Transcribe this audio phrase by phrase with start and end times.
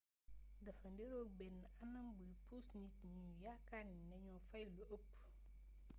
[0.65, 5.07] dafa niroog benn anam buy puus nit ñi ñu yaakaar nañoo fay lu ëpp